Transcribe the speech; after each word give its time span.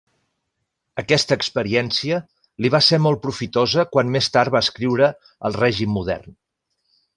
Aquesta 1.01 1.35
experiència 1.39 2.17
li 2.65 2.71
va 2.77 2.81
ser 2.87 2.99
molt 3.09 3.21
profitosa 3.27 3.87
quan 3.93 4.11
més 4.17 4.33
tard 4.39 4.57
va 4.57 4.65
escriure 4.67 5.13
el 5.51 5.59
règim 5.61 5.97
modern. 6.01 6.37